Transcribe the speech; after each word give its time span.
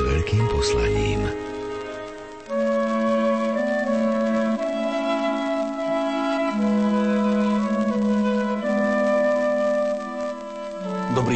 s 0.00 0.08
veľkým 0.08 0.48
poslaním. 0.48 1.49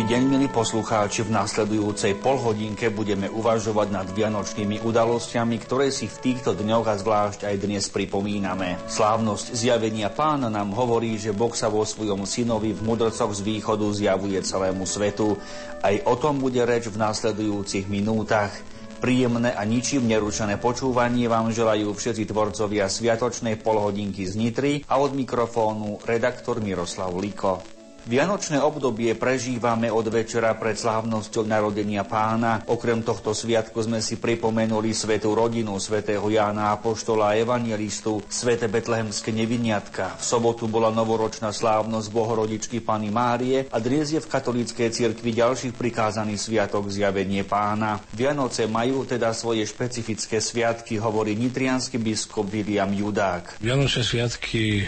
Dobrý 0.05 0.21
deň, 0.21 0.37
milí 0.37 0.49
poslucháči. 0.53 1.25
V 1.25 1.33
následujúcej 1.33 2.21
polhodinke 2.21 2.93
budeme 2.93 3.25
uvažovať 3.25 3.89
nad 3.89 4.05
vianočnými 4.13 4.85
udalosťami, 4.85 5.57
ktoré 5.65 5.89
si 5.89 6.13
v 6.13 6.21
týchto 6.21 6.53
dňoch 6.53 6.85
a 6.93 7.01
zvlášť 7.01 7.49
aj 7.49 7.57
dnes 7.65 7.89
pripomíname. 7.89 8.77
Slávnosť 8.85 9.57
zjavenia 9.57 10.13
pána 10.13 10.53
nám 10.53 10.77
hovorí, 10.77 11.17
že 11.17 11.33
Boh 11.33 11.57
sa 11.57 11.73
vo 11.73 11.89
svojom 11.89 12.29
synovi 12.29 12.77
v 12.77 12.85
mudrcoch 12.85 13.33
z 13.33 13.49
východu 13.49 13.89
zjavuje 13.97 14.37
celému 14.45 14.85
svetu. 14.85 15.41
Aj 15.81 15.97
o 16.05 16.21
tom 16.21 16.37
bude 16.37 16.61
reč 16.69 16.85
v 16.93 17.01
následujúcich 17.01 17.89
minútach. 17.89 18.53
Príjemné 19.01 19.57
a 19.57 19.65
ničím 19.65 20.05
nerušené 20.05 20.61
počúvanie 20.61 21.33
vám 21.33 21.49
želajú 21.49 21.97
všetci 21.97 22.29
tvorcovia 22.29 22.93
Sviatočnej 22.93 23.57
polhodinky 23.57 24.29
z 24.29 24.37
Nitry 24.37 24.85
a 24.85 25.01
od 25.01 25.17
mikrofónu 25.17 26.05
redaktor 26.05 26.61
Miroslav 26.61 27.09
Liko. 27.17 27.74
Vianočné 28.05 28.61
obdobie 28.61 29.17
prežívame 29.17 29.89
od 29.89 30.05
večera 30.13 30.53
pred 30.61 30.77
slávnosťou 30.77 31.49
narodenia 31.49 32.05
pána. 32.05 32.61
Okrem 32.69 33.01
tohto 33.01 33.33
sviatku 33.33 33.81
sme 33.81 34.05
si 34.05 34.21
pripomenuli 34.21 34.93
svetú 34.93 35.33
rodinu 35.33 35.81
svätého 35.81 36.21
Jána 36.29 36.77
Apoštola 36.77 37.33
a 37.33 37.37
Evangelistu, 37.41 38.21
svete 38.29 38.69
betlehemské 38.69 39.33
neviniatka. 39.33 40.21
V 40.21 40.25
sobotu 40.37 40.69
bola 40.69 40.93
novoročná 40.93 41.49
slávnosť 41.49 42.13
Bohorodičky 42.13 42.85
Pany 42.85 43.09
Márie 43.09 43.73
a 43.73 43.81
dnes 43.81 44.13
je 44.13 44.21
v 44.21 44.29
katolíckej 44.29 44.93
cirkvi 44.93 45.33
ďalších 45.41 45.73
prikázaný 45.73 46.37
sviatok 46.37 46.93
zjavenie 46.93 47.41
pána. 47.49 48.05
Vianoce 48.13 48.69
majú 48.69 49.09
teda 49.09 49.33
svoje 49.33 49.65
špecifické 49.65 50.45
sviatky, 50.45 51.01
hovorí 51.01 51.33
nitrianský 51.41 51.97
biskup 51.97 52.53
William 52.53 52.93
Judák. 52.93 53.65
Vianočné 53.65 54.05
sviatky 54.05 54.85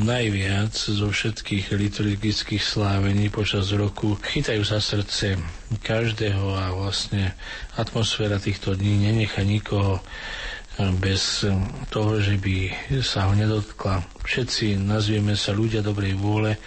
najviac 0.00 0.72
zo 0.72 1.12
všetkých 1.12 1.76
liturgických 1.76 2.37
liturgických 2.38 2.70
slávení 2.70 3.26
počas 3.34 3.74
roku 3.74 4.14
chytajú 4.14 4.62
za 4.62 4.78
srdce 4.78 5.42
každého 5.82 6.54
a 6.54 6.70
vlastne 6.70 7.34
atmosféra 7.74 8.38
týchto 8.38 8.78
dní 8.78 9.10
nenecha 9.10 9.42
nikoho 9.42 9.98
eh, 9.98 10.86
bez 11.02 11.42
toho, 11.90 12.22
že 12.22 12.38
by 12.38 12.70
sa 13.02 13.26
ho 13.26 13.34
nedotkla. 13.34 14.06
Všetci 14.22 14.78
nazvieme 14.78 15.34
sa 15.34 15.50
ľudia 15.50 15.82
dobrej 15.82 16.14
vôle, 16.14 16.62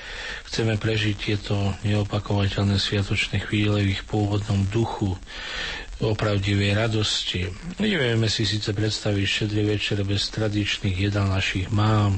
chceme 0.51 0.75
prežiť 0.75 1.15
tieto 1.15 1.55
neopakovateľné 1.87 2.75
sviatočné 2.75 3.39
chvíle 3.39 3.79
v 3.79 3.95
ich 3.95 4.03
pôvodnom 4.03 4.67
duchu, 4.67 5.15
o 6.01 6.17
pravdivej 6.17 6.73
radosti. 6.73 7.45
Nevieme 7.77 8.25
si 8.25 8.43
síce 8.43 8.73
predstaviť 8.73 9.25
šedrý 9.25 9.77
večer 9.77 10.01
bez 10.01 10.33
tradičných 10.33 10.97
jedal 11.09 11.29
našich 11.29 11.69
mám, 11.69 12.17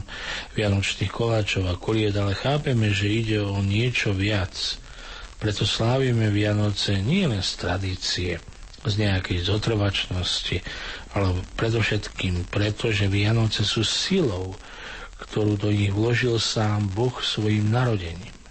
vianočných 0.56 1.12
koláčov 1.12 1.68
a 1.68 1.76
kolied, 1.76 2.16
ale 2.16 2.32
chápeme, 2.34 2.96
že 2.96 3.12
ide 3.12 3.40
o 3.44 3.60
niečo 3.60 4.16
viac. 4.16 4.80
Preto 5.44 5.68
slávime 5.68 6.32
Vianoce 6.32 7.04
nie 7.04 7.28
len 7.28 7.44
z 7.44 7.52
tradície, 7.60 8.32
z 8.88 8.94
nejakej 8.96 9.44
zotrvačnosti, 9.44 10.64
ale 11.12 11.44
predovšetkým 11.60 12.48
preto, 12.48 12.96
že 12.96 13.12
Vianoce 13.12 13.68
sú 13.68 13.84
silou, 13.84 14.56
ktorú 15.20 15.60
do 15.60 15.72
nich 15.72 15.92
vložil 15.92 16.40
sám 16.40 16.88
Boh 16.92 17.16
svojim 17.20 17.68
narodením. 17.68 18.43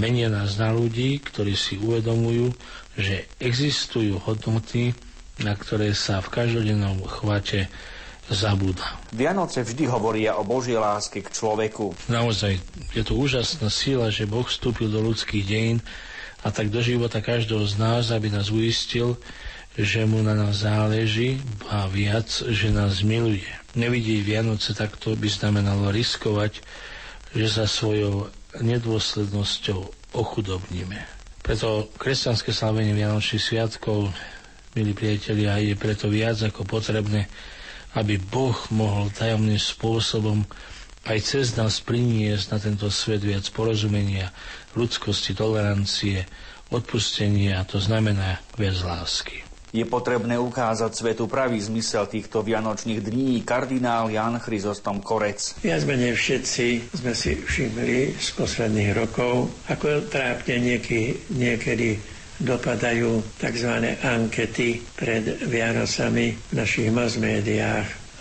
Menia 0.00 0.32
nás 0.32 0.56
na 0.56 0.72
ľudí, 0.72 1.20
ktorí 1.20 1.52
si 1.52 1.76
uvedomujú, 1.76 2.52
že 2.96 3.28
existujú 3.36 4.20
hodnoty, 4.24 4.96
na 5.40 5.52
ktoré 5.52 5.92
sa 5.92 6.20
v 6.24 6.32
každodennom 6.32 7.04
chvate 7.08 7.68
zabúda. 8.30 8.96
Vianoce 9.12 9.60
vždy 9.60 9.84
hovoria 9.90 10.38
o 10.38 10.46
Božej 10.46 10.78
láske 10.80 11.20
k 11.20 11.28
človeku. 11.28 11.92
Naozaj 12.08 12.56
je 12.96 13.02
to 13.04 13.18
úžasná 13.18 13.68
sila, 13.68 14.08
že 14.08 14.28
Boh 14.28 14.46
vstúpil 14.46 14.88
do 14.88 15.02
ľudských 15.02 15.44
dejín 15.44 15.78
a 16.40 16.48
tak 16.48 16.72
do 16.72 16.80
života 16.80 17.20
každého 17.20 17.64
z 17.68 17.74
nás, 17.76 18.08
aby 18.14 18.32
nás 18.32 18.48
uistil, 18.48 19.20
že 19.76 20.04
mu 20.04 20.20
na 20.20 20.36
nás 20.36 20.64
záleží 20.64 21.40
a 21.72 21.88
viac, 21.88 22.28
že 22.28 22.68
nás 22.68 23.00
miluje. 23.00 23.48
Nevidieť 23.72 24.20
Vianoce 24.20 24.76
takto 24.76 25.16
by 25.16 25.28
znamenalo 25.32 25.88
riskovať, 25.88 26.60
že 27.32 27.48
sa 27.48 27.64
svojou 27.64 28.28
nedôslednosťou 28.60 29.80
ochudobníme. 30.12 31.00
Preto 31.40 31.88
kresťanské 31.96 32.52
slavenie 32.52 32.92
Vianočných 32.92 33.42
sviatkov, 33.42 34.12
milí 34.76 34.92
priatelia, 34.92 35.58
je 35.58 35.74
preto 35.74 36.06
viac 36.12 36.38
ako 36.44 36.68
potrebné, 36.68 37.26
aby 37.96 38.20
Boh 38.20 38.56
mohol 38.72 39.12
tajomným 39.12 39.58
spôsobom 39.58 40.44
aj 41.02 41.18
cez 41.18 41.46
nás 41.58 41.82
priniesť 41.82 42.54
na 42.54 42.58
tento 42.62 42.86
svet 42.94 43.26
viac 43.26 43.42
porozumenia, 43.50 44.30
ľudskosti, 44.78 45.34
tolerancie, 45.34 46.22
odpustenia, 46.70 47.66
to 47.66 47.82
znamená 47.82 48.38
viac 48.54 48.78
lásky. 48.80 49.42
Je 49.72 49.88
potrebné 49.88 50.36
ukázať 50.36 50.92
svetu 50.92 51.24
pravý 51.24 51.56
zmysel 51.56 52.04
týchto 52.04 52.44
vianočných 52.44 53.00
dní. 53.00 53.40
Kardinál 53.40 54.12
Jan 54.12 54.36
Chryzostom 54.36 55.00
Korec. 55.00 55.64
Viac 55.64 55.88
menej 55.88 56.12
všetci 56.12 56.92
sme 56.92 57.16
si 57.16 57.40
všimli 57.40 58.20
z 58.20 58.28
posledných 58.36 58.92
rokov, 58.92 59.48
ako 59.72 60.12
trápne 60.12 60.60
nieky, 60.60 61.16
niekedy 61.32 61.96
dopadajú 62.36 63.24
tzv. 63.40 63.72
ankety 64.04 64.84
pred 64.92 65.40
Vianocami 65.48 66.36
v 66.36 66.52
našich 66.52 66.92
mass 66.92 67.16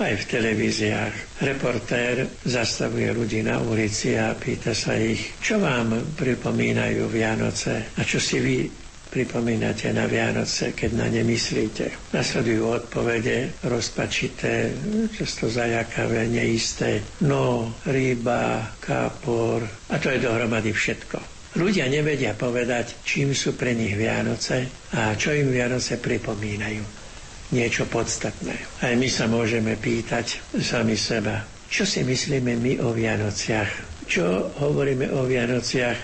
aj 0.01 0.17
v 0.17 0.29
televíziách. 0.33 1.13
Reportér 1.45 2.25
zastavuje 2.41 3.13
ľudí 3.13 3.45
na 3.45 3.61
ulici 3.61 4.17
a 4.17 4.33
pýta 4.33 4.73
sa 4.73 4.97
ich, 4.97 5.37
čo 5.37 5.61
vám 5.61 6.15
pripomínajú 6.17 7.05
Vianoce 7.05 7.93
a 7.93 8.01
čo 8.01 8.17
si 8.17 8.41
vy 8.41 8.80
pripomínate 9.11 9.91
na 9.91 10.07
Vianoce, 10.07 10.71
keď 10.71 10.89
na 10.95 11.07
ne 11.11 11.27
myslíte. 11.27 12.15
Nasledujú 12.15 12.63
odpovede 12.71 13.59
rozpačité, 13.67 14.71
často 15.11 15.51
zajakavé, 15.51 16.31
neisté. 16.31 17.03
No, 17.27 17.75
ryba, 17.83 18.71
kápor 18.79 19.67
a 19.91 19.99
to 19.99 20.07
je 20.07 20.23
dohromady 20.23 20.71
všetko. 20.71 21.19
Ľudia 21.59 21.91
nevedia 21.91 22.31
povedať, 22.31 23.03
čím 23.03 23.35
sú 23.35 23.59
pre 23.59 23.75
nich 23.75 23.99
Vianoce 23.99 24.87
a 24.95 25.11
čo 25.19 25.35
im 25.35 25.51
Vianoce 25.51 25.99
pripomínajú. 25.99 27.03
Niečo 27.51 27.83
podstatné. 27.91 28.55
Aj 28.79 28.95
my 28.95 29.11
sa 29.11 29.27
môžeme 29.27 29.75
pýtať 29.75 30.39
sami 30.63 30.95
seba, 30.95 31.43
čo 31.67 31.83
si 31.83 32.07
myslíme 32.07 32.55
my 32.55 32.79
o 32.83 32.95
Vianociach? 32.95 34.03
Čo 34.07 34.55
hovoríme 34.63 35.11
o 35.11 35.27
Vianociach 35.27 35.99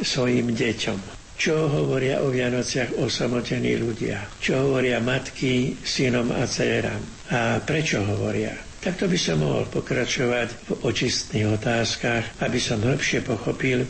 svojim 0.00 0.52
deťom? 0.52 1.21
Čo 1.34 1.66
hovoria 1.66 2.20
o 2.20 2.28
Vianociach 2.28 2.96
osamotení 2.96 3.74
ľudia, 3.74 4.22
čo 4.38 4.62
hovoria 4.62 4.98
matky 4.98 5.74
synom 5.78 6.30
a 6.30 6.44
dcerám 6.44 7.02
a 7.28 7.58
prečo 7.58 8.00
hovoria. 8.00 8.52
Takto 8.78 9.06
by 9.06 9.14
som 9.14 9.38
mohol 9.40 9.64
pokračovať 9.66 10.48
v 10.66 10.70
očistných 10.82 11.46
otázkach, 11.48 12.42
aby 12.42 12.58
som 12.58 12.82
hĺbšie 12.82 13.22
pochopil, 13.22 13.86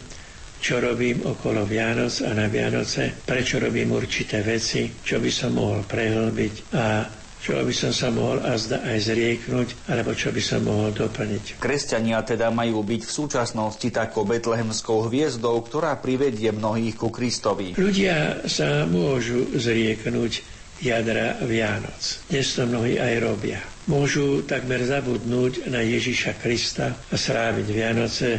čo 0.59 0.79
robím 0.79 1.25
okolo 1.25 1.65
Vianoc 1.65 2.13
a 2.21 2.31
na 2.31 2.47
Vianoce, 2.47 3.11
prečo 3.19 3.57
robím 3.57 3.91
určité 3.91 4.45
veci, 4.45 4.93
čo 4.93 5.17
by 5.17 5.31
som 5.33 5.57
mohol 5.57 5.83
prehlbiť 5.83 6.55
a 6.77 7.09
čo 7.43 7.59
by 7.59 7.75
som 7.75 7.91
sa 7.91 8.15
mohol 8.15 8.39
azda 8.47 8.87
aj 8.87 9.11
zrieknúť, 9.11 9.91
alebo 9.91 10.15
čo 10.15 10.31
by 10.31 10.39
som 10.39 10.63
mohol 10.63 10.95
doplniť. 10.95 11.59
Kresťania 11.59 12.23
teda 12.23 12.55
majú 12.55 12.87
byť 12.87 13.03
v 13.03 13.13
súčasnosti 13.13 13.89
takou 13.91 14.23
betlehemskou 14.23 15.11
hviezdou, 15.11 15.59
ktorá 15.67 15.99
privedie 15.99 16.55
mnohých 16.55 16.95
ku 16.95 17.11
Kristovi. 17.11 17.75
Ľudia 17.75 18.47
sa 18.47 18.87
môžu 18.87 19.51
zrieknúť 19.59 20.47
jadra 20.79 21.43
Vianoc. 21.43 22.23
Dnes 22.31 22.47
to 22.55 22.63
mnohí 22.63 23.03
aj 23.03 23.15
robia. 23.19 23.59
Môžu 23.91 24.47
takmer 24.47 24.87
zabudnúť 24.87 25.67
na 25.67 25.83
Ježiša 25.83 26.39
Krista 26.39 26.95
a 26.95 27.15
sráviť 27.19 27.67
Vianoce 27.67 28.31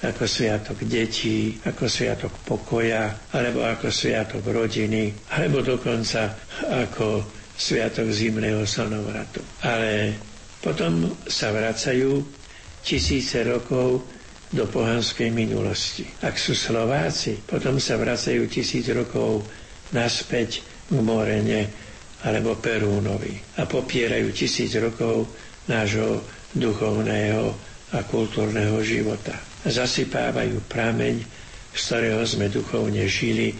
ako 0.00 0.24
sviatok 0.26 0.82
detí, 0.88 1.54
ako 1.60 1.84
sviatok 1.86 2.32
pokoja, 2.42 3.30
alebo 3.36 3.62
ako 3.62 3.92
sviatok 3.92 4.42
rodiny, 4.48 5.12
alebo 5.38 5.62
dokonca 5.62 6.34
ako 6.66 7.38
sviatok 7.60 8.08
zimného 8.08 8.64
slnovratu. 8.64 9.44
Ale 9.60 10.16
potom 10.58 11.12
sa 11.28 11.52
vracajú 11.52 12.24
tisíce 12.80 13.44
rokov 13.44 14.00
do 14.50 14.64
pohanskej 14.64 15.28
minulosti. 15.28 16.08
Ak 16.24 16.34
sú 16.34 16.56
Slováci, 16.56 17.36
potom 17.38 17.76
sa 17.76 18.00
vracajú 18.00 18.48
tisíc 18.48 18.88
rokov 18.88 19.44
naspäť 19.92 20.64
k 20.88 20.96
Morene 20.98 21.68
alebo 22.24 22.56
Perúnovi 22.56 23.36
a 23.56 23.68
popierajú 23.68 24.32
tisíc 24.32 24.72
rokov 24.74 25.28
nášho 25.64 26.24
duchovného 26.50 27.44
a 27.92 27.98
kultúrneho 28.02 28.80
života. 28.82 29.36
Zasypávajú 29.62 30.66
prameň, 30.66 31.16
z 31.70 31.80
ktorého 31.86 32.24
sme 32.24 32.50
duchovne 32.50 33.06
žili 33.06 33.54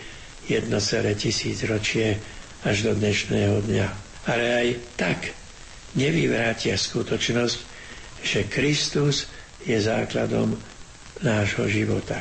jedno 0.45 0.83
celé 0.83 1.15
tisíc 1.15 1.63
ročie 1.63 2.19
až 2.65 2.91
do 2.91 2.93
dnešného 2.97 3.65
dňa. 3.65 3.87
Ale 4.29 4.45
aj 4.45 4.69
tak 5.01 5.19
nevyvrátia 5.97 6.77
skutočnosť, 6.77 7.59
že 8.21 8.47
Kristus 8.47 9.27
je 9.65 9.77
základom 9.77 10.57
nášho 11.21 11.69
života 11.69 12.21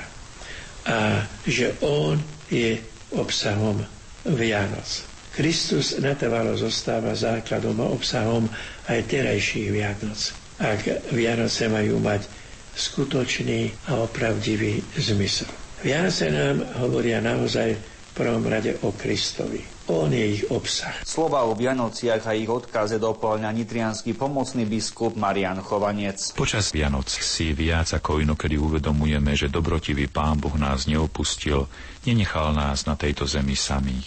a 0.88 1.24
že 1.44 1.76
On 1.84 2.16
je 2.48 2.80
obsahom 3.14 3.84
Vianoc. 4.26 5.06
Kristus 5.36 5.96
natrvalo 6.02 6.58
zostáva 6.58 7.16
základom 7.16 7.78
a 7.80 7.92
obsahom 7.94 8.50
aj 8.90 9.00
terajších 9.08 9.70
Vianoc. 9.72 10.20
Ak 10.60 10.84
Vianoce 11.16 11.72
majú 11.72 12.04
mať 12.04 12.28
skutočný 12.76 13.88
a 13.88 14.04
opravdivý 14.04 14.84
zmysel. 15.00 15.48
Vianoce 15.80 16.28
nám 16.28 16.64
hovoria 16.84 17.24
naozaj 17.24 17.70
v 17.76 18.12
prvom 18.12 18.44
rade 18.44 18.76
o 18.84 18.92
Kristovi. 18.92 19.79
On 19.90 20.06
je 20.06 20.22
ich 20.38 20.46
obsah. 20.54 20.94
Slova 21.02 21.50
o 21.50 21.58
Vianociach 21.58 22.22
a 22.30 22.38
ich 22.38 22.46
odkaze 22.46 23.02
doplňa 23.02 23.50
nitrianský 23.50 24.14
pomocný 24.14 24.70
biskup 24.70 25.18
Marian 25.18 25.58
Chovanec. 25.66 26.38
Počas 26.38 26.70
Vianoc 26.70 27.10
si 27.10 27.58
viac 27.58 27.90
ako 27.98 28.22
inokedy 28.22 28.54
uvedomujeme, 28.62 29.34
že 29.34 29.50
dobrotivý 29.50 30.06
Pán 30.06 30.38
Boh 30.38 30.54
nás 30.62 30.86
neopustil, 30.86 31.66
nenechal 32.06 32.54
nás 32.54 32.86
na 32.86 32.94
tejto 32.94 33.26
zemi 33.26 33.58
samých. 33.58 34.06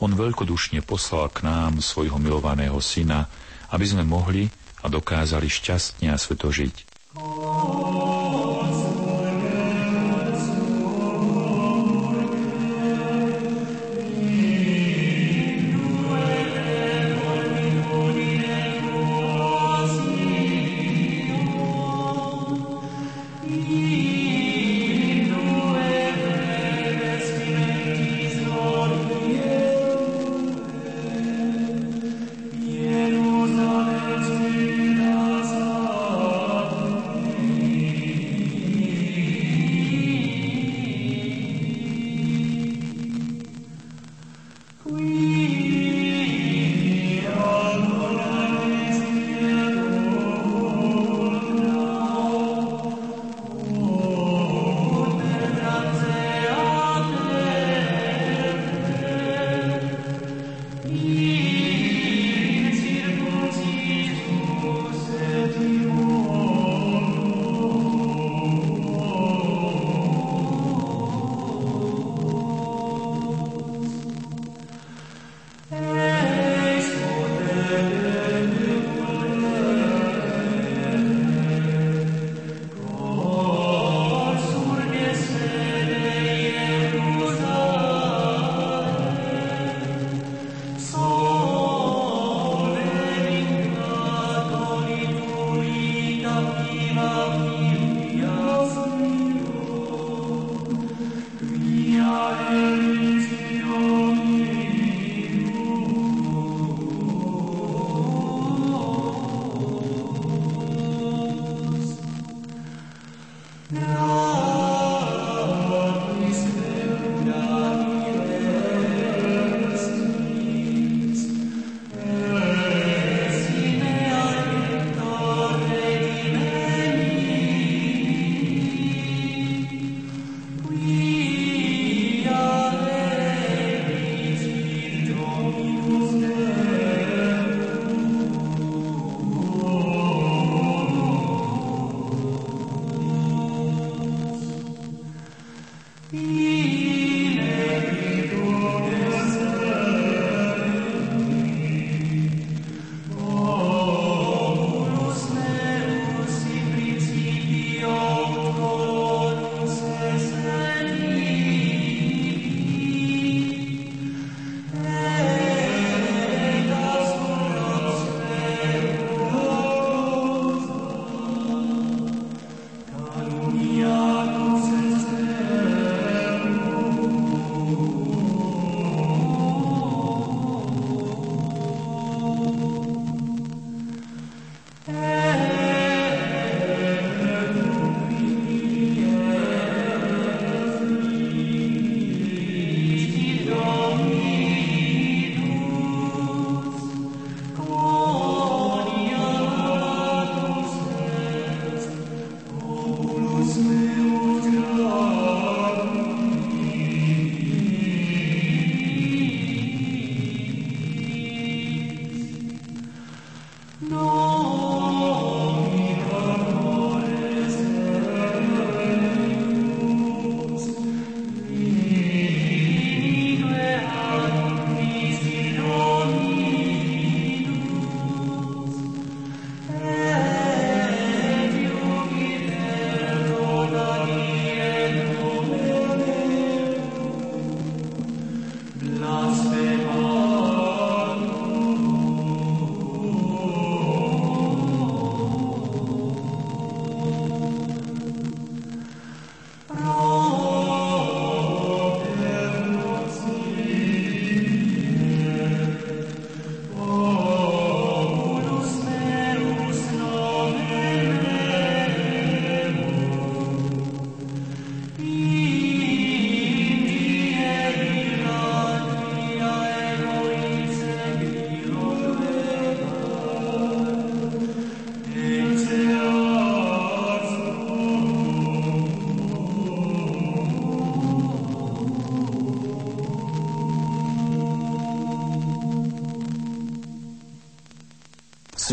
On 0.00 0.08
veľkodušne 0.08 0.80
poslal 0.80 1.28
k 1.28 1.44
nám 1.44 1.84
svojho 1.84 2.16
milovaného 2.16 2.80
syna, 2.80 3.28
aby 3.68 3.84
sme 3.84 4.08
mohli 4.08 4.48
a 4.80 4.88
dokázali 4.88 5.44
šťastne 5.44 6.08
a 6.08 6.16
sveto 6.16 6.48
žiť. 6.48 6.88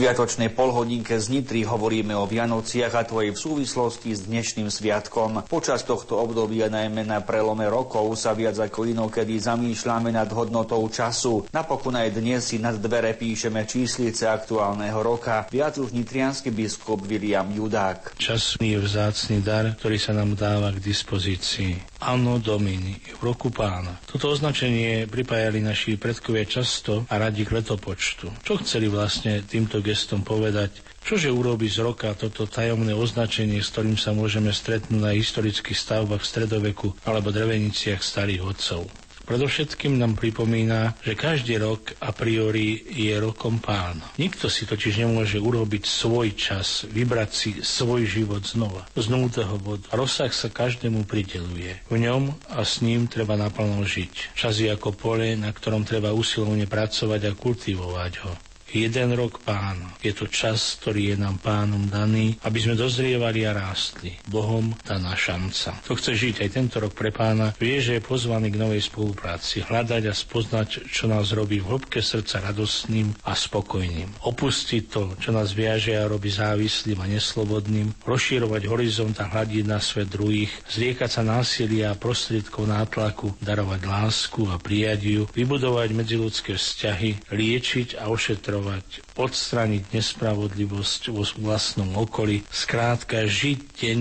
Sviatočnej 0.09 0.57
polhodinke 0.57 1.21
z 1.21 1.29
Nitry 1.29 1.61
hovoríme 1.69 2.17
o 2.17 2.25
Vianociach 2.25 2.97
a 2.97 3.05
to 3.05 3.21
aj 3.21 3.29
v 3.29 3.43
súvislosti 3.45 4.17
s 4.17 4.25
dnešným 4.25 4.65
sviatkom. 4.65 5.45
Počas 5.45 5.85
tohto 5.85 6.17
obdobia, 6.17 6.65
najmä 6.65 7.05
na 7.05 7.21
prelome 7.21 7.69
rokov, 7.69 8.17
sa 8.17 8.33
viac 8.33 8.57
ako 8.57 8.89
inokedy 8.89 9.37
zamýšľame 9.37 10.09
nad 10.09 10.25
hodnotou 10.33 10.81
času. 10.89 11.45
Napokon 11.53 11.93
aj 11.93 12.17
dnes 12.17 12.41
si 12.41 12.57
nad 12.57 12.81
dvere 12.81 13.13
píšeme 13.13 13.69
číslice 13.69 14.25
aktuálneho 14.25 14.97
roka. 14.97 15.45
Viac 15.53 15.77
už 15.77 15.93
nitrianský 15.93 16.49
biskup 16.49 17.05
William 17.05 17.45
Judák. 17.45 18.17
Čas 18.17 18.57
je 18.57 18.81
vzácný 18.81 19.45
dar, 19.45 19.77
ktorý 19.77 20.01
sa 20.01 20.17
nám 20.17 20.33
dáva 20.33 20.73
k 20.73 20.81
dispozícii. 20.81 21.88
Anno 21.99 22.39
Domini, 22.39 22.95
v 22.95 23.21
roku 23.27 23.51
pána. 23.51 23.99
Toto 24.07 24.31
označenie 24.31 25.03
pripájali 25.03 25.59
naši 25.59 25.99
predkovia 25.99 26.47
často 26.47 27.03
a 27.11 27.19
radi 27.19 27.43
k 27.43 27.59
letopočtu. 27.59 28.39
Čo 28.39 28.63
chceli 28.63 28.87
vlastne 28.87 29.43
týmto 29.43 29.83
gestom 29.83 30.23
povedať? 30.23 30.79
Čože 31.03 31.27
urobí 31.27 31.67
z 31.67 31.83
roka 31.83 32.15
toto 32.15 32.47
tajomné 32.47 32.95
označenie, 32.95 33.59
s 33.59 33.75
ktorým 33.75 33.99
sa 33.99 34.15
môžeme 34.15 34.55
stretnúť 34.55 34.99
na 34.99 35.11
historických 35.11 35.75
stavbách 35.75 36.23
v 36.23 36.29
stredoveku 36.31 36.87
alebo 37.03 37.35
dreveniciach 37.35 37.99
starých 37.99 38.47
otcov? 38.47 38.87
Predovšetkým 39.29 40.01
nám 40.01 40.17
pripomína, 40.17 40.97
že 41.05 41.13
každý 41.13 41.61
rok 41.61 41.93
a 42.01 42.09
priori 42.09 42.81
je 42.89 43.13
rokom 43.21 43.61
pána. 43.61 44.01
Nikto 44.17 44.49
si 44.49 44.65
totiž 44.65 45.05
nemôže 45.05 45.37
urobiť 45.37 45.85
svoj 45.85 46.33
čas, 46.33 46.89
vybrať 46.89 47.29
si 47.29 47.49
svoj 47.61 48.09
život 48.09 48.41
znova, 48.41 48.89
z 48.97 49.05
nultého 49.05 49.53
bodu. 49.61 49.85
Rozsah 49.93 50.33
sa 50.33 50.49
každému 50.49 51.05
prideluje. 51.05 51.77
V 51.93 52.01
ňom 52.01 52.33
a 52.49 52.65
s 52.65 52.81
ním 52.81 53.05
treba 53.05 53.37
naplno 53.37 53.85
žiť. 53.85 54.33
Čas 54.33 54.57
je 54.57 54.73
ako 54.73 54.97
pole, 54.97 55.37
na 55.37 55.53
ktorom 55.53 55.85
treba 55.85 56.09
usilovne 56.09 56.65
pracovať 56.65 57.29
a 57.29 57.37
kultivovať 57.37 58.13
ho 58.25 58.48
jeden 58.71 59.17
rok 59.17 59.41
pána. 59.41 59.97
Je 59.99 60.13
to 60.13 60.29
čas, 60.29 60.77
ktorý 60.79 61.11
je 61.11 61.17
nám 61.19 61.41
pánom 61.41 61.89
daný, 61.89 62.37
aby 62.45 62.59
sme 62.61 62.77
dozrievali 62.77 63.43
a 63.43 63.51
rástli. 63.51 64.15
Bohom 64.29 64.71
daná 64.85 65.17
šanca. 65.17 65.81
To 65.89 65.97
chce 65.97 66.15
žiť 66.15 66.35
aj 66.45 66.49
tento 66.53 66.77
rok 66.79 66.93
pre 66.93 67.09
pána, 67.09 67.51
vie, 67.57 67.81
že 67.81 67.97
je 67.97 68.05
pozvaný 68.05 68.53
k 68.53 68.61
novej 68.61 68.85
spolupráci, 68.85 69.65
hľadať 69.65 70.03
a 70.07 70.13
spoznať, 70.13 70.87
čo 70.87 71.09
nás 71.09 71.33
robí 71.33 71.59
v 71.59 71.67
hĺbke 71.75 71.99
srdca 71.99 72.45
radostným 72.47 73.11
a 73.25 73.33
spokojným. 73.33 74.23
Opustiť 74.23 74.83
to, 74.87 75.03
čo 75.17 75.33
nás 75.33 75.51
viaže 75.51 75.97
a 75.97 76.07
robí 76.07 76.29
závislým 76.29 77.01
a 77.01 77.09
neslobodným, 77.09 77.91
rozširovať 78.05 78.63
horizont 78.69 79.15
a 79.17 79.27
hľadiť 79.27 79.65
na 79.65 79.81
svet 79.81 80.13
druhých, 80.13 80.53
zriekať 80.69 81.09
sa 81.09 81.23
násilia 81.25 81.91
a 81.91 81.99
prostriedkov 81.99 82.69
nátlaku, 82.69 83.33
darovať 83.41 83.81
lásku 83.83 84.45
a 84.47 84.55
prijať 84.61 85.01
ju, 85.03 85.23
vybudovať 85.33 85.89
medziludské 85.91 86.53
vzťahy, 86.55 87.33
liečiť 87.33 87.97
a 87.97 88.07
ošetrovať 88.13 88.58
tolerovať, 88.59 89.15
odstraniť 89.15 89.83
nespravodlivosť 89.95 91.01
vo 91.15 91.23
vlastnom 91.23 91.95
okolí, 91.95 92.43
skrátka 92.51 93.23
žiť 93.23 93.59
deň 93.79 93.99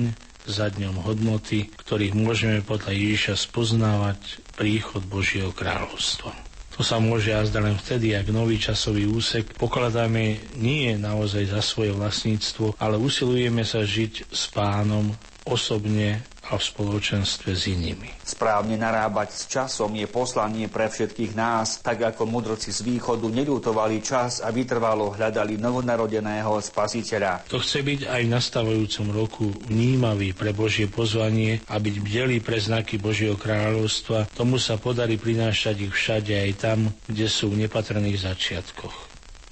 za 0.48 0.74
dňom 0.74 1.06
hodnoty, 1.06 1.70
ktorých 1.78 2.18
môžeme 2.18 2.58
podľa 2.66 2.90
Ježiša 2.90 3.34
spoznávať 3.38 4.18
príchod 4.58 5.06
Božieho 5.06 5.54
kráľovstva. 5.54 6.34
To 6.74 6.86
sa 6.86 7.02
môže 7.02 7.34
jazda 7.34 7.58
len 7.58 7.74
vtedy, 7.74 8.14
ak 8.14 8.30
nový 8.30 8.58
časový 8.58 9.06
úsek 9.06 9.50
pokladáme 9.58 10.54
nie 10.58 10.94
naozaj 10.94 11.50
za 11.50 11.62
svoje 11.62 11.90
vlastníctvo, 11.90 12.78
ale 12.78 12.98
usilujeme 12.98 13.66
sa 13.66 13.82
žiť 13.82 14.30
s 14.30 14.42
pánom 14.54 15.10
osobne 15.42 16.22
a 16.48 16.56
v 16.56 16.62
spoločenstve 16.64 17.50
s 17.52 17.68
inými. 17.68 18.08
Správne 18.24 18.80
narábať 18.80 19.28
s 19.32 19.42
časom 19.48 19.92
je 19.92 20.08
poslanie 20.08 20.68
pre 20.68 20.88
všetkých 20.88 21.32
nás, 21.36 21.84
tak 21.84 22.04
ako 22.04 22.24
mudrci 22.24 22.72
z 22.72 22.80
východu 22.84 23.28
neľutovali 23.28 24.00
čas 24.00 24.40
a 24.40 24.48
vytrvalo 24.48 25.12
hľadali 25.12 25.60
novonarodeného 25.60 26.56
spasiteľa. 26.60 27.48
To 27.52 27.60
chce 27.60 27.84
byť 27.84 28.00
aj 28.08 28.22
v 28.24 28.32
nastavujúcom 28.32 29.06
roku 29.12 29.46
vnímavý 29.68 30.32
pre 30.32 30.56
Božie 30.56 30.88
pozvanie 30.88 31.60
a 31.68 31.76
byť 31.76 31.96
bdelý 32.00 32.38
pre 32.40 32.56
znaky 32.56 32.96
Božieho 32.96 33.36
kráľovstva. 33.36 34.32
Tomu 34.32 34.56
sa 34.56 34.80
podarí 34.80 35.20
prinášať 35.20 35.88
ich 35.88 35.92
všade 35.92 36.32
aj 36.32 36.50
tam, 36.56 36.78
kde 37.04 37.26
sú 37.28 37.52
v 37.52 37.68
nepatrných 37.68 38.24
začiatkoch. 38.24 39.07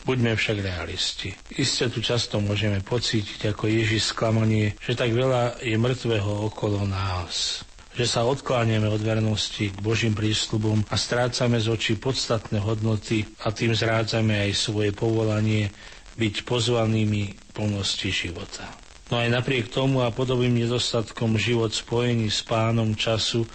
Buďme 0.07 0.39
však 0.39 0.63
realisti. 0.63 1.35
Isté 1.59 1.91
tu 1.91 1.99
často 1.99 2.39
môžeme 2.39 2.79
pocítiť 2.79 3.51
ako 3.51 3.67
Ježiš 3.67 4.15
sklamanie, 4.15 4.79
že 4.79 4.95
tak 4.95 5.11
veľa 5.11 5.59
je 5.67 5.75
mŕtvého 5.75 6.47
okolo 6.47 6.87
nás 6.87 7.67
že 7.97 8.05
sa 8.05 8.29
odkláňame 8.29 8.93
od 8.93 9.01
vernosti 9.01 9.73
k 9.73 9.79
Božím 9.81 10.13
prísľubom 10.13 10.85
a 10.93 11.01
strácame 11.01 11.57
z 11.57 11.73
očí 11.73 11.97
podstatné 11.97 12.61
hodnoty 12.61 13.25
a 13.41 13.49
tým 13.49 13.73
zrádzame 13.73 14.37
aj 14.37 14.53
svoje 14.53 14.93
povolanie 14.93 15.73
byť 16.21 16.45
pozvanými 16.45 17.57
plnosti 17.57 18.13
života. 18.13 18.69
No 19.09 19.17
aj 19.17 19.33
napriek 19.33 19.73
tomu 19.73 20.05
a 20.05 20.13
podobným 20.13 20.61
nedostatkom 20.61 21.41
život 21.41 21.73
spojený 21.73 22.29
s 22.29 22.45
pánom 22.45 22.93
času 22.93 23.49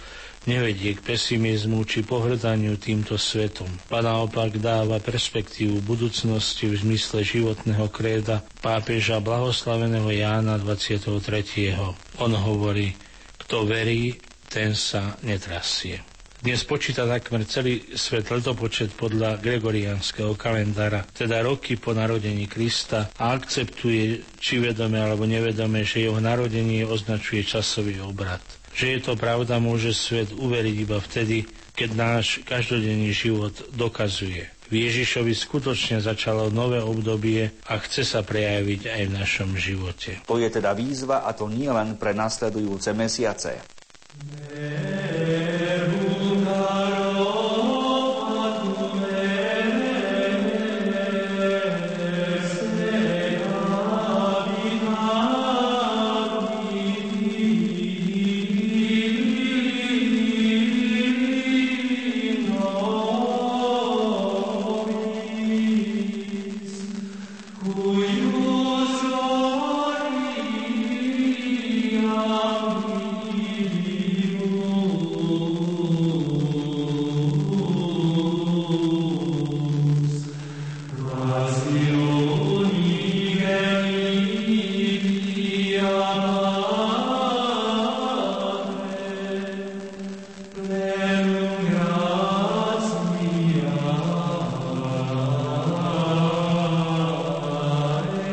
nevedie 0.44 0.98
k 0.98 1.04
pesimizmu 1.04 1.86
či 1.86 2.02
pohrdaniu 2.02 2.74
týmto 2.74 3.14
svetom. 3.14 3.68
A 3.88 4.02
naopak 4.02 4.58
dáva 4.58 4.98
perspektívu 4.98 5.82
budúcnosti 5.82 6.66
v 6.66 6.78
zmysle 6.78 7.22
životného 7.22 7.86
kréda 7.88 8.42
pápeža 8.58 9.22
blahoslaveného 9.22 10.10
Jána 10.10 10.58
23. 10.58 11.78
On 12.18 12.32
hovorí, 12.32 12.94
kto 13.42 13.66
verí, 13.66 14.18
ten 14.46 14.74
sa 14.74 15.16
netrasie. 15.24 16.02
Dnes 16.42 16.66
počíta 16.66 17.06
takmer 17.06 17.46
celý 17.46 17.94
svet 17.94 18.26
letopočet 18.26 18.98
podľa 18.98 19.38
gregoriánskeho 19.38 20.34
kalendára, 20.34 21.06
teda 21.14 21.38
roky 21.38 21.78
po 21.78 21.94
narodení 21.94 22.50
Krista 22.50 23.14
a 23.14 23.30
akceptuje, 23.30 24.26
či 24.42 24.58
vedome 24.58 24.98
alebo 24.98 25.22
nevedome, 25.22 25.86
že 25.86 26.02
jeho 26.02 26.18
narodenie 26.18 26.82
označuje 26.82 27.46
časový 27.46 28.02
obrad. 28.02 28.42
Že 28.72 28.86
je 28.88 29.00
to 29.04 29.14
pravda, 29.20 29.60
môže 29.60 29.92
svet 29.92 30.32
uveriť 30.32 30.76
iba 30.80 30.96
vtedy, 30.96 31.44
keď 31.76 31.90
náš 31.92 32.40
každodenný 32.44 33.12
život 33.12 33.52
dokazuje. 33.72 34.48
V 34.72 34.88
Ježišovi 34.88 35.36
skutočne 35.36 36.00
začalo 36.00 36.48
nové 36.48 36.80
obdobie 36.80 37.52
a 37.68 37.76
chce 37.76 38.08
sa 38.08 38.24
prejaviť 38.24 38.88
aj 38.88 39.02
v 39.04 39.14
našom 39.20 39.50
živote. 39.52 40.24
To 40.24 40.40
je 40.40 40.48
teda 40.48 40.72
výzva 40.72 41.28
a 41.28 41.36
to 41.36 41.44
nie 41.52 41.68
len 41.68 42.00
pre 42.00 42.16
nasledujúce 42.16 42.96
mesiace. 42.96 43.60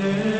Amen. 0.10 0.39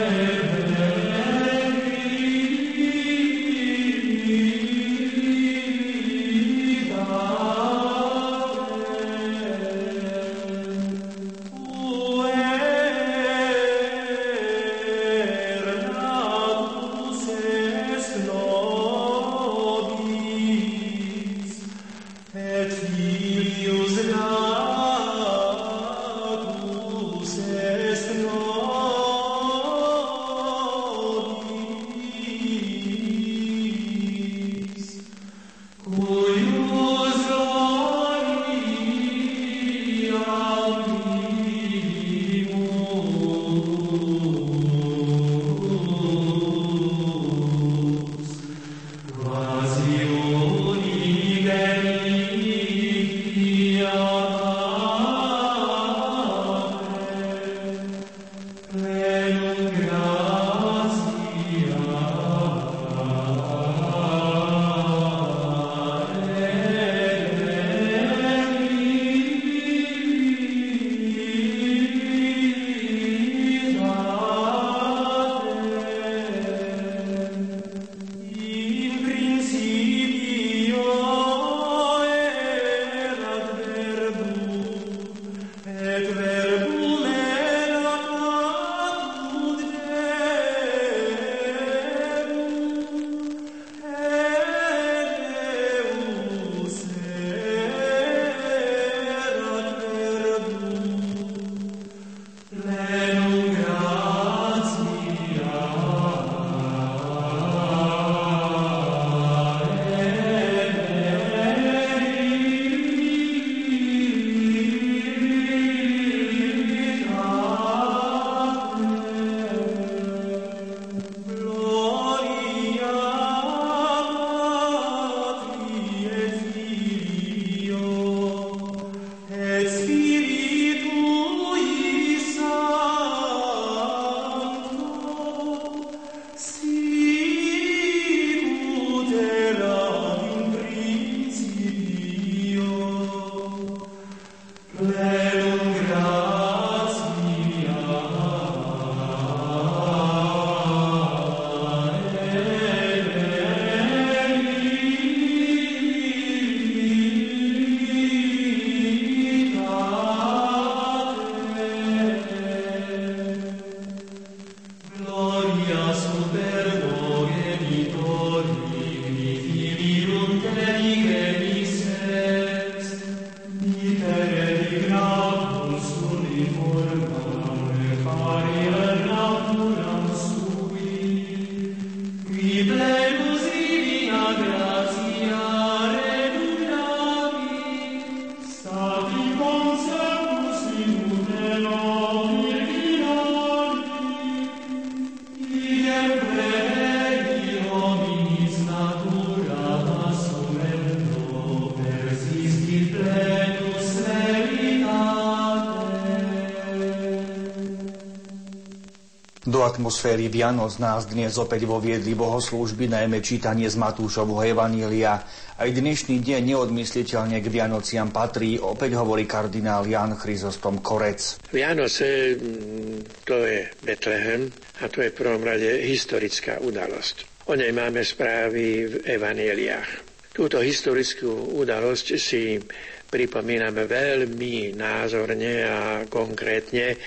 Atmosféry 210.00 210.32
Vianoc 210.32 210.80
nás 210.80 211.12
dnes 211.12 211.36
opäť 211.36 211.68
voviedli 211.68 212.16
bohoslúžby, 212.16 212.88
najmä 212.88 213.20
čítanie 213.20 213.68
z 213.68 213.76
Matúšovho 213.76 214.40
Evanília. 214.48 215.28
Aj 215.60 215.68
dnešný 215.68 216.24
deň 216.24 216.56
neodmysliteľne 216.56 217.44
k 217.44 217.48
Vianociam 217.52 218.08
patrí, 218.08 218.56
opäť 218.56 218.96
hovorí 218.96 219.28
kardinál 219.28 219.84
Jan 219.84 220.16
Chryzostom 220.16 220.80
Korec. 220.80 221.44
Vianoce 221.52 222.32
mm, 222.32 223.28
to 223.28 223.44
je 223.44 223.68
Betlehem 223.84 224.48
a 224.80 224.88
to 224.88 225.04
je 225.04 225.12
v 225.12 225.20
prvom 225.20 225.44
rade 225.44 225.68
historická 225.68 226.64
udalosť. 226.64 227.44
O 227.52 227.60
nej 227.60 227.76
máme 227.76 228.00
správy 228.00 228.88
v 228.88 228.96
Evaníliách. 229.04 230.09
Túto 230.30 230.62
historickú 230.62 231.58
udalosť 231.58 232.08
si 232.22 232.62
pripomíname 233.10 233.90
veľmi 233.90 234.78
názorne 234.78 235.66
a 235.66 235.80
konkrétne 236.06 236.94
e, 236.94 236.98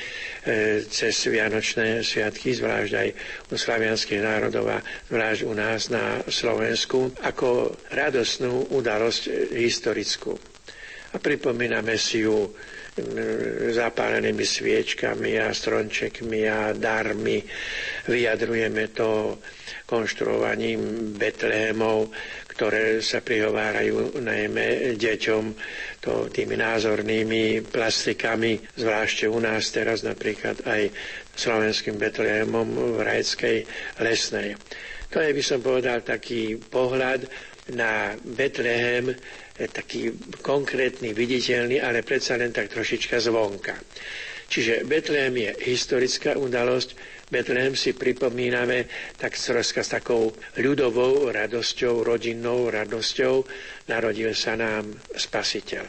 cez 0.90 1.14
Vianočné 1.30 2.02
sviatky, 2.02 2.58
zvlášť 2.58 2.92
aj 2.98 3.08
u 3.46 3.54
slavianských 3.54 4.22
národov 4.26 4.66
a 4.66 4.82
zvlášť 4.82 5.40
u 5.46 5.54
nás 5.54 5.94
na 5.94 6.18
Slovensku, 6.26 7.14
ako 7.22 7.78
radosnú 7.94 8.74
udalosť 8.74 9.54
historickú. 9.54 10.34
A 11.14 11.22
pripomíname 11.22 11.94
si 11.94 12.26
ju 12.26 12.50
zapálenými 13.72 14.44
sviečkami 14.44 15.40
a 15.40 15.48
strončekmi 15.48 16.44
a 16.44 16.76
darmi. 16.76 17.40
Vyjadrujeme 18.04 18.92
to 18.92 19.40
konštruovaním 19.88 21.12
Betlehemov, 21.16 22.12
ktoré 22.62 23.02
sa 23.02 23.18
prihovárajú 23.18 24.22
najmä 24.22 24.94
deťom 24.94 25.44
to 25.98 26.30
tými 26.30 26.54
názornými 26.54 27.58
plastikami, 27.66 28.54
zvlášte 28.78 29.26
u 29.26 29.42
nás 29.42 29.74
teraz 29.74 30.06
napríklad 30.06 30.62
aj 30.62 30.94
slovenským 31.34 31.98
Betlehemom 31.98 32.94
v 32.94 33.02
Rajskej 33.02 33.66
lesnej. 33.98 34.54
To 35.10 35.18
je, 35.18 35.34
by 35.34 35.42
som 35.42 35.58
povedal, 35.58 36.06
taký 36.06 36.54
pohľad 36.54 37.26
na 37.74 38.14
Betlehem, 38.22 39.10
taký 39.58 40.14
konkrétny, 40.38 41.10
viditeľný, 41.18 41.82
ale 41.82 42.06
predsa 42.06 42.38
len 42.38 42.54
tak 42.54 42.70
trošička 42.70 43.18
zvonka. 43.18 43.74
Čiže 44.46 44.86
Betlehem 44.86 45.34
je 45.34 45.50
historická 45.66 46.38
udalosť, 46.38 46.94
Betlehem 47.32 47.72
si 47.72 47.96
pripomíname 47.96 48.84
tak 49.16 49.40
s 49.40 49.48
takou 49.88 50.36
ľudovou 50.60 51.32
radosťou, 51.32 52.04
rodinnou 52.04 52.68
radosťou, 52.68 53.40
narodil 53.88 54.36
sa 54.36 54.60
nám 54.60 54.92
spasiteľ. 55.16 55.88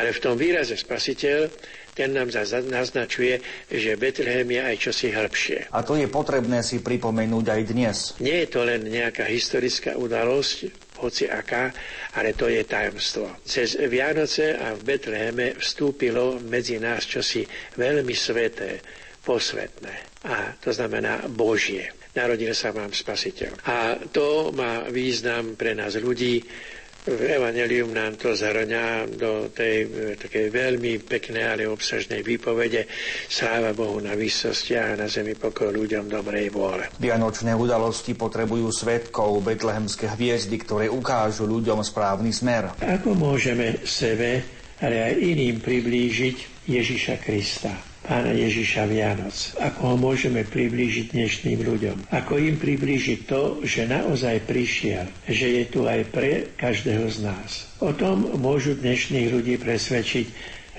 Ale 0.00 0.16
v 0.16 0.22
tom 0.24 0.40
výraze 0.40 0.72
spasiteľ 0.72 1.52
ten 1.92 2.08
nám 2.16 2.32
naznačuje, 2.72 3.36
že 3.68 4.00
Betlehem 4.00 4.48
je 4.48 4.60
aj 4.64 4.76
čosi 4.80 5.12
hĺbšie. 5.12 5.68
A 5.76 5.84
to 5.84 6.00
je 6.00 6.08
potrebné 6.08 6.64
si 6.64 6.80
pripomenúť 6.80 7.46
aj 7.52 7.62
dnes. 7.68 7.96
Nie 8.16 8.48
je 8.48 8.56
to 8.56 8.64
len 8.64 8.88
nejaká 8.88 9.28
historická 9.28 10.00
udalosť, 10.00 10.72
hoci 11.04 11.28
aká, 11.28 11.68
ale 12.16 12.32
to 12.32 12.48
je 12.48 12.64
tajomstvo. 12.64 13.44
Cez 13.44 13.76
Vianoce 13.76 14.56
a 14.56 14.72
v 14.72 14.80
Betleheme 14.88 15.60
vstúpilo 15.60 16.40
medzi 16.40 16.80
nás 16.80 17.04
čosi 17.04 17.44
veľmi 17.76 18.14
sveté, 18.16 18.80
posvetné. 19.22 20.26
A 20.26 20.54
to 20.58 20.70
znamená 20.74 21.26
Božie. 21.30 21.94
Narodil 22.12 22.52
sa 22.52 22.76
vám 22.76 22.92
spasiteľ. 22.92 23.64
A 23.64 23.96
to 24.12 24.52
má 24.52 24.84
význam 24.92 25.56
pre 25.56 25.72
nás 25.72 25.96
ľudí, 25.96 26.44
Evangelium 27.02 27.90
nám 27.90 28.14
to 28.14 28.30
zhrňa 28.30 29.10
do 29.18 29.50
tej 29.50 29.90
takej 30.22 30.54
veľmi 30.54 31.02
peknej, 31.02 31.42
ale 31.50 31.62
obsažnej 31.66 32.22
výpovede. 32.22 32.86
Sláva 33.26 33.74
Bohu 33.74 33.98
na 33.98 34.14
výsostiach 34.14 34.94
a 34.94 35.00
na 35.02 35.10
zemi 35.10 35.34
pokoj 35.34 35.74
ľuďom 35.74 36.06
dobrej 36.06 36.54
vôle. 36.54 36.86
Vianočné 37.02 37.58
udalosti 37.58 38.14
potrebujú 38.14 38.70
svetkov, 38.70 39.42
betlehemské 39.42 40.14
hviezdy, 40.14 40.54
ktoré 40.62 40.86
ukážu 40.86 41.42
ľuďom 41.42 41.82
správny 41.82 42.30
smer. 42.30 42.70
Ako 42.78 43.18
môžeme 43.18 43.82
sebe, 43.82 44.46
ale 44.78 45.02
aj 45.02 45.12
iným 45.18 45.58
priblížiť 45.58 46.70
Ježiša 46.70 47.18
Krista? 47.18 47.91
Pána 48.02 48.34
Ježiša 48.34 48.90
Vianoc. 48.90 49.54
Ako 49.62 49.94
ho 49.94 49.96
môžeme 49.96 50.42
priblížiť 50.42 51.14
dnešným 51.14 51.62
ľuďom. 51.62 51.96
Ako 52.10 52.34
im 52.34 52.58
priblížiť 52.58 53.30
to, 53.30 53.62
že 53.62 53.86
naozaj 53.86 54.42
prišiel, 54.42 55.06
že 55.30 55.62
je 55.62 55.64
tu 55.70 55.86
aj 55.86 56.10
pre 56.10 56.50
každého 56.58 57.06
z 57.06 57.22
nás. 57.22 57.70
O 57.78 57.94
tom 57.94 58.26
môžu 58.42 58.74
dnešných 58.74 59.30
ľudí 59.30 59.54
presvedčiť 59.54 60.26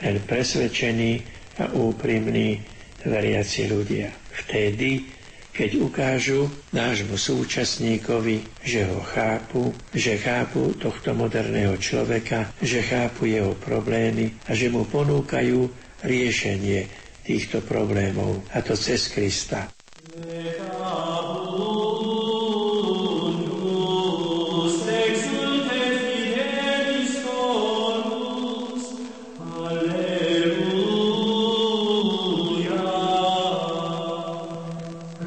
len 0.03 0.19
presvedčení 0.27 1.23
a 1.63 1.71
úprimní 1.71 2.59
veriaci 3.07 3.71
ľudia. 3.71 4.12
Vtedy, 4.43 5.07
keď 5.55 5.79
ukážu 5.79 6.49
nášmu 6.75 7.15
súčasníkovi, 7.15 8.67
že 8.67 8.83
ho 8.89 8.99
chápu, 8.99 9.71
že 9.95 10.19
chápu 10.19 10.75
tohto 10.75 11.15
moderného 11.15 11.79
človeka, 11.79 12.51
že 12.59 12.83
chápu 12.83 13.31
jeho 13.31 13.55
problémy 13.55 14.33
a 14.49 14.57
že 14.57 14.67
mu 14.67 14.83
ponúkajú 14.83 15.71
riešenie 16.03 17.03
týchto 17.23 17.63
problémov, 17.63 18.43
a 18.51 18.59
to 18.62 18.75
cez 18.75 19.07
Krista. 19.07 19.71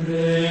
Amen. 0.06 0.45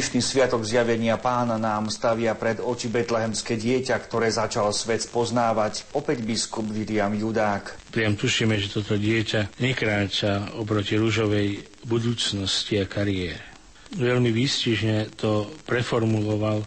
Dnešný 0.00 0.24
sviatok 0.24 0.64
zjavenia 0.64 1.20
pána 1.20 1.60
nám 1.60 1.92
stavia 1.92 2.32
pred 2.32 2.56
oči 2.56 2.88
betlehemské 2.88 3.60
dieťa, 3.60 4.00
ktoré 4.00 4.32
začal 4.32 4.72
svet 4.72 5.04
poznávať, 5.12 5.84
opäť 5.92 6.24
biskup 6.24 6.64
William 6.72 7.12
Judák. 7.12 7.76
Priam 7.92 8.16
tušíme, 8.16 8.56
že 8.56 8.72
toto 8.72 8.96
dieťa 8.96 9.60
nekráča 9.60 10.56
oproti 10.56 10.96
rúžovej 10.96 11.68
budúcnosti 11.84 12.80
a 12.80 12.88
kariére. 12.88 13.44
Veľmi 13.92 14.32
výstižne 14.32 15.20
to 15.20 15.52
preformuloval 15.68 16.64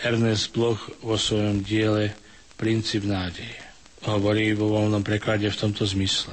Ernest 0.00 0.56
Bloch 0.56 0.80
vo 1.04 1.20
svojom 1.20 1.60
diele 1.60 2.16
Princíp 2.56 3.04
nádeje. 3.04 3.60
Hovorí 4.08 4.56
vo 4.56 4.72
voľnom 4.72 5.04
preklade 5.04 5.44
v 5.44 5.60
tomto 5.60 5.84
zmysle. 5.84 6.32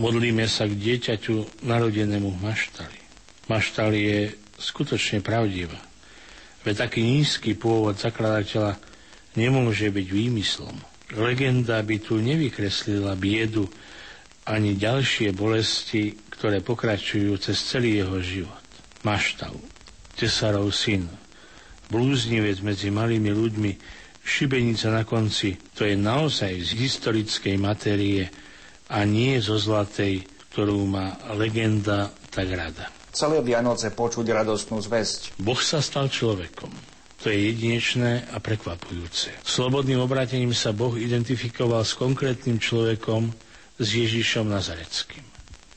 Modlíme 0.00 0.48
sa 0.48 0.64
k 0.64 0.80
dieťaťu 0.80 1.60
narodenému 1.60 2.32
v 2.32 2.38
maštali. 2.40 2.98
Maštal 3.52 3.92
je 3.92 4.43
skutočne 4.58 5.20
pravdivá. 5.20 5.78
Veď 6.64 6.88
taký 6.88 7.04
nízky 7.04 7.52
pôvod 7.52 8.00
zakladateľa 8.00 8.80
nemôže 9.36 9.92
byť 9.92 10.06
výmyslom. 10.08 10.76
Legenda 11.20 11.84
by 11.84 11.96
tu 12.00 12.16
nevykreslila 12.18 13.12
biedu 13.20 13.68
ani 14.48 14.72
ďalšie 14.76 15.36
bolesti, 15.36 16.16
ktoré 16.32 16.64
pokračujú 16.64 17.36
cez 17.36 17.60
celý 17.60 18.00
jeho 18.00 18.18
život. 18.24 18.64
Maštav, 19.04 19.52
tesarov 20.16 20.72
syn, 20.72 21.04
blúznivec 21.92 22.64
medzi 22.64 22.88
malými 22.88 23.28
ľuďmi, 23.28 23.72
šibenica 24.24 24.88
na 24.88 25.04
konci, 25.04 25.60
to 25.76 25.84
je 25.84 25.92
naozaj 25.92 26.56
z 26.64 26.70
historickej 26.80 27.60
matérie 27.60 28.32
a 28.88 29.04
nie 29.04 29.36
zo 29.44 29.60
zlatej, 29.60 30.24
ktorú 30.48 30.88
má 30.88 31.20
legenda 31.36 32.08
tak 32.32 32.48
rada 32.48 33.03
celé 33.14 33.40
Vianoce 33.40 33.94
počuť 33.94 34.26
radostnú 34.26 34.82
zväzť. 34.82 35.38
Boh 35.38 35.58
sa 35.62 35.78
stal 35.78 36.10
človekom. 36.10 36.68
To 37.24 37.32
je 37.32 37.54
jedinečné 37.54 38.28
a 38.34 38.42
prekvapujúce. 38.42 39.32
Slobodným 39.46 40.02
obrátením 40.02 40.52
sa 40.52 40.76
Boh 40.76 40.92
identifikoval 40.92 41.80
s 41.80 41.96
konkrétnym 41.96 42.60
človekom, 42.60 43.32
s 43.80 43.88
Ježišom 43.88 44.50
Nazareckým. 44.50 45.24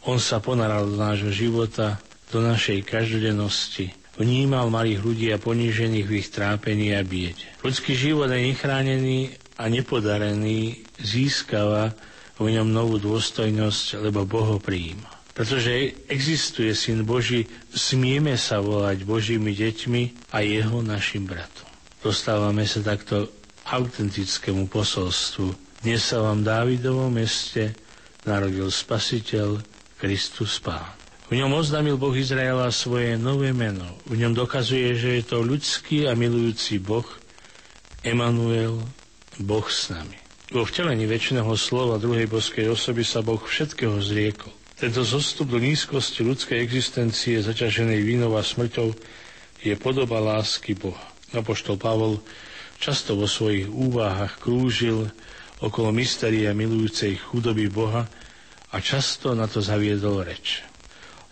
On 0.03 0.19
sa 0.19 0.43
ponaral 0.43 0.83
do 0.89 0.99
nášho 0.99 1.31
života, 1.31 2.03
do 2.35 2.43
našej 2.43 2.83
každodennosti, 2.83 3.95
vnímal 4.19 4.67
malých 4.67 4.99
ľudí 4.99 5.27
a 5.31 5.39
ponížených 5.39 6.05
v 6.05 6.15
ich 6.19 6.27
trápení 6.33 6.91
a 6.93 7.01
biede. 7.05 7.47
Ľudský 7.63 7.95
život 7.95 8.27
je 8.27 8.51
nechránený 8.51 9.31
a 9.55 9.71
nepodarený 9.71 10.83
získava 10.99 11.95
v 12.37 12.59
ňom 12.59 12.69
novú 12.69 13.01
dôstojnosť, 13.01 14.03
lebo 14.03 14.27
Boh 14.27 14.57
ho 14.57 14.59
prijíma. 14.61 15.16
Pretože 15.37 15.93
existuje 16.09 16.73
Syn 16.73 17.05
Boží, 17.05 17.45
smieme 17.69 18.33
sa 18.41 18.57
volať 18.57 19.05
Božími 19.05 19.53
deťmi 19.53 20.33
a 20.33 20.41
jeho 20.41 20.81
našim 20.81 21.29
bratom. 21.29 21.69
Dostávame 22.01 22.65
sa 22.65 22.81
takto 22.81 23.29
autentickému 23.69 24.65
posolstvu. 24.65 25.53
Dnes 25.85 26.01
sa 26.01 26.25
vám 26.25 26.41
Dávidovom 26.41 27.13
meste 27.13 27.77
narodil 28.25 28.65
Spasiteľ 28.65 29.61
Kristus 30.01 30.57
Pán. 30.57 30.97
V 31.29 31.37
ňom 31.37 31.53
oznámil 31.53 32.01
Boh 32.01 32.17
Izraela 32.17 32.73
svoje 32.73 33.13
nové 33.13 33.53
meno. 33.53 33.85
V 34.09 34.17
ňom 34.17 34.33
dokazuje, 34.33 34.97
že 34.97 35.21
je 35.21 35.23
to 35.27 35.45
ľudský 35.45 36.09
a 36.09 36.17
milujúci 36.17 36.81
Boh, 36.81 37.05
Emanuel, 38.01 38.81
Boh 39.37 39.67
s 39.69 39.93
nami. 39.93 40.17
Vo 40.49 40.65
vtelení 40.65 41.05
väčšného 41.05 41.53
slova 41.53 42.01
druhej 42.01 42.25
boskej 42.25 42.73
osoby 42.73 43.05
sa 43.05 43.21
Boh 43.21 43.37
všetkého 43.37 44.01
zriekol. 44.01 44.49
Tento 44.77 45.01
zostup 45.01 45.49
do 45.49 45.57
nízkosti 45.57 46.21
ľudskej 46.21 46.61
existencie 46.61 47.41
zaťaženej 47.41 47.97
vínou 47.97 48.37
a 48.37 48.45
smrťou 48.45 48.93
je 49.65 49.73
podoba 49.73 50.21
lásky 50.21 50.77
Boha. 50.77 51.01
Apoštol 51.33 51.81
Pavol 51.81 52.21
často 52.77 53.17
vo 53.17 53.25
svojich 53.25 53.65
úvahách 53.65 54.37
krúžil 54.37 55.09
okolo 55.65 55.89
mysteria 55.89 56.53
milujúcej 56.53 57.17
chudoby 57.17 57.73
Boha 57.73 58.05
a 58.69 58.77
často 58.77 59.33
na 59.33 59.49
to 59.49 59.65
zaviedol 59.65 60.21
reč. 60.21 60.61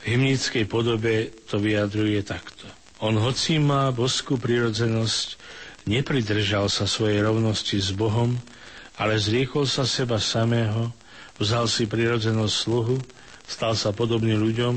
V 0.01 0.17
hymnickej 0.17 0.65
podobe 0.65 1.29
to 1.45 1.62
vyjadruje 1.62 2.25
takto. 2.25 2.65
On 2.97 3.13
hoci 3.13 3.62
má 3.62 3.93
boskú 3.93 4.41
prirodzenosť, 4.41 5.38
nepridržal 5.86 6.65
sa 6.65 6.89
svojej 6.89 7.21
rovnosti 7.21 7.77
s 7.77 7.93
Bohom, 7.93 8.41
ale 8.97 9.21
zriekol 9.21 9.69
sa 9.69 9.86
seba 9.86 10.17
samého, 10.17 10.89
vzal 11.38 11.69
si 11.69 11.86
prirodzenosť 11.86 12.55
sluhu, 12.58 12.97
Stal 13.45 13.77
sa 13.77 13.93
podobný 13.93 14.34
ľuďom 14.34 14.75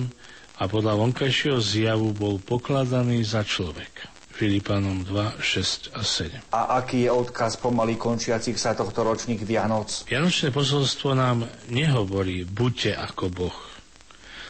a 0.60 0.66
podľa 0.68 0.98
vonkajšieho 1.00 1.58
zjavu 1.58 2.12
bol 2.12 2.36
pokladaný 2.36 3.24
za 3.24 3.46
človeka. 3.46 4.12
Filipanom 4.38 5.02
2, 5.02 5.42
6 5.42 5.98
a 5.98 6.06
7. 6.06 6.54
A 6.54 6.78
aký 6.78 7.06
je 7.06 7.10
odkaz 7.10 7.58
pomaly 7.58 7.98
končiacich 7.98 8.54
sa 8.54 8.70
tohto 8.70 9.02
ročných 9.02 9.42
Vianoc? 9.42 10.06
Vianočné 10.06 10.54
posolstvo 10.54 11.10
nám 11.10 11.42
nehovorí 11.66 12.46
buďte 12.46 12.94
ako 12.94 13.24
Boh. 13.34 13.58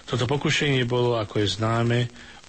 Toto 0.04 0.28
pokušenie 0.28 0.84
bolo, 0.84 1.16
ako 1.16 1.40
je 1.40 1.48
známe, 1.56 1.98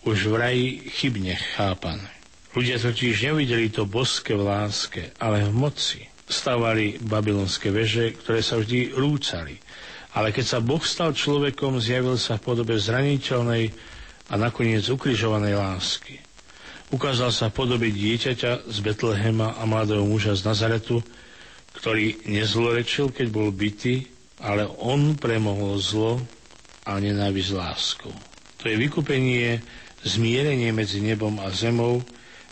už 0.04 0.32
v 0.32 0.36
raji 0.36 0.68
chybne 1.00 1.36
chápané. 1.56 2.12
Ľudia 2.52 2.76
totiž 2.76 3.32
nevideli 3.32 3.72
to 3.72 3.88
boské 3.88 4.36
v 4.36 4.44
láske, 4.44 5.16
ale 5.16 5.48
v 5.48 5.52
moci. 5.56 6.00
Stavali 6.28 7.00
babylonské 7.00 7.72
veže, 7.72 8.20
ktoré 8.20 8.44
sa 8.44 8.60
vždy 8.60 8.96
rúcali 8.96 9.60
ale 10.14 10.34
keď 10.34 10.46
sa 10.46 10.60
Boh 10.62 10.82
stal 10.82 11.14
človekom, 11.14 11.78
zjavil 11.78 12.18
sa 12.18 12.42
v 12.42 12.46
podobe 12.50 12.74
zraniteľnej 12.78 13.70
a 14.30 14.34
nakoniec 14.38 14.86
ukrižovanej 14.90 15.54
lásky. 15.58 16.18
Ukázal 16.90 17.30
sa 17.30 17.54
v 17.54 17.58
podobe 17.62 17.94
dieťaťa 17.94 18.66
z 18.66 18.78
Betlehema 18.82 19.54
a 19.54 19.64
mladého 19.70 20.02
muža 20.02 20.34
z 20.34 20.50
Nazaretu, 20.50 21.06
ktorý 21.78 22.26
nezlorečil, 22.26 23.14
keď 23.14 23.28
bol 23.30 23.54
bytý, 23.54 24.10
ale 24.42 24.66
on 24.66 25.14
premohol 25.14 25.78
zlo 25.78 26.18
a 26.90 26.98
nenávisť 26.98 27.52
láskou. 27.54 28.14
To 28.60 28.64
je 28.66 28.76
vykupenie, 28.76 29.62
zmierenie 30.02 30.74
medzi 30.74 31.04
nebom 31.06 31.38
a 31.38 31.54
zemou, 31.54 32.02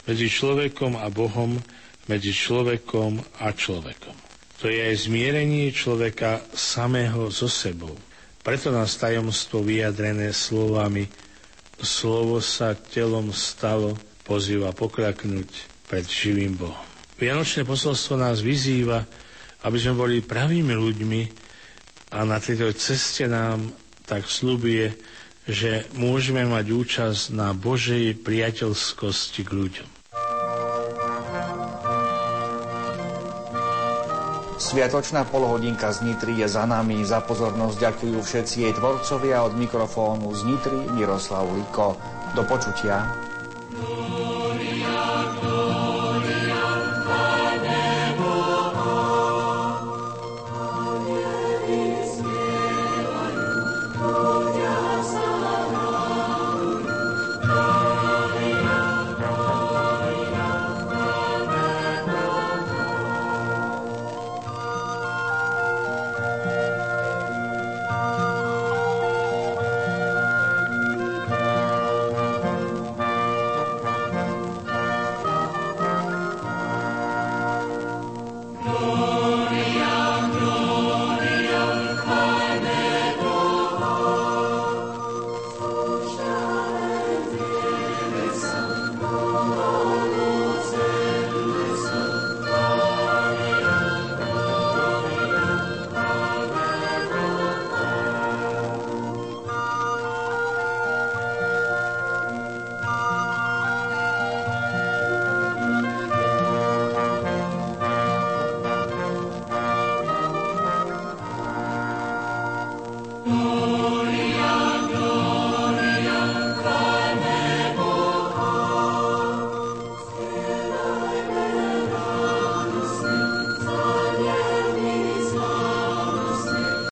medzi 0.06 0.30
človekom 0.30 0.96
a 0.96 1.10
Bohom, 1.10 1.58
medzi 2.06 2.32
človekom 2.32 3.20
a 3.42 3.52
človekom. 3.52 4.27
To 4.58 4.66
je 4.66 4.80
aj 4.90 5.06
zmierenie 5.06 5.70
človeka 5.70 6.42
samého 6.52 7.30
so 7.30 7.46
sebou. 7.46 7.94
Preto 8.42 8.74
nás 8.74 8.98
tajomstvo 8.98 9.62
vyjadrené 9.62 10.34
slovami 10.34 11.06
slovo 11.82 12.42
sa 12.42 12.74
telom 12.74 13.30
stalo, 13.30 13.94
pozýva 14.26 14.74
pokraknúť 14.74 15.50
pred 15.86 16.04
živým 16.04 16.58
Bohom. 16.58 16.86
Vianočné 17.18 17.66
posolstvo 17.66 18.18
nás 18.18 18.42
vyzýva, 18.42 19.06
aby 19.66 19.78
sme 19.78 19.98
boli 19.98 20.22
pravými 20.22 20.74
ľuďmi 20.74 21.22
a 22.14 22.26
na 22.26 22.38
tejto 22.38 22.70
ceste 22.78 23.26
nám 23.26 23.74
tak 24.06 24.26
slúbuje, 24.26 24.94
že 25.48 25.88
môžeme 25.96 26.46
mať 26.46 26.66
účasť 26.72 27.24
na 27.34 27.54
Božej 27.56 28.20
priateľskosti 28.22 29.42
k 29.48 29.52
ľuďom. 29.52 29.97
Sviatočná 34.68 35.24
polhodinka 35.24 35.88
z 35.96 36.04
Nitry 36.04 36.44
je 36.44 36.48
za 36.52 36.68
nami. 36.68 37.00
Za 37.08 37.24
pozornosť 37.24 37.88
ďakujú 37.88 38.20
všetci 38.20 38.68
jej 38.68 38.74
tvorcovia 38.76 39.40
od 39.48 39.56
mikrofónu 39.56 40.28
z 40.36 40.44
Nitry 40.44 40.92
Miroslav 40.92 41.48
Liko. 41.56 41.96
Do 42.36 42.44
počutia. 42.44 43.27